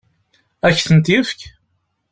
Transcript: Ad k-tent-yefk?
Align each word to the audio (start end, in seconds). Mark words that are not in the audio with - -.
Ad 0.67 0.73
k-tent-yefk? 0.77 1.39